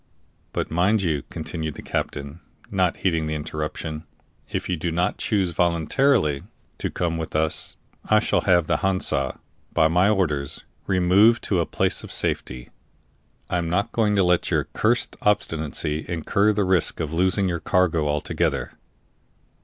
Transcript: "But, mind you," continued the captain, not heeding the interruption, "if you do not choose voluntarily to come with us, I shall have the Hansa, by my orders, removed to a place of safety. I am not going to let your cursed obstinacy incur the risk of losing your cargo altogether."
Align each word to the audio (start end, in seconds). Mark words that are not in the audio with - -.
"But, 0.51 0.71
mind 0.71 1.03
you," 1.03 1.21
continued 1.29 1.75
the 1.75 1.83
captain, 1.83 2.41
not 2.71 2.97
heeding 2.97 3.27
the 3.27 3.35
interruption, 3.35 4.07
"if 4.49 4.67
you 4.67 4.75
do 4.75 4.89
not 4.89 5.19
choose 5.19 5.51
voluntarily 5.51 6.41
to 6.79 6.89
come 6.89 7.19
with 7.19 7.35
us, 7.35 7.77
I 8.05 8.17
shall 8.19 8.41
have 8.41 8.65
the 8.65 8.77
Hansa, 8.77 9.39
by 9.73 9.87
my 9.89 10.09
orders, 10.09 10.63
removed 10.87 11.43
to 11.43 11.59
a 11.59 11.67
place 11.67 12.03
of 12.03 12.11
safety. 12.11 12.71
I 13.47 13.59
am 13.59 13.69
not 13.69 13.91
going 13.91 14.15
to 14.15 14.23
let 14.23 14.49
your 14.49 14.63
cursed 14.73 15.17
obstinacy 15.21 16.05
incur 16.09 16.51
the 16.51 16.63
risk 16.65 16.99
of 16.99 17.13
losing 17.13 17.47
your 17.47 17.59
cargo 17.59 18.07
altogether." 18.07 18.71